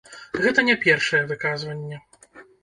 Гэта 0.45 0.63
не 0.69 0.75
першае 0.85 1.19
выказванне. 1.33 2.01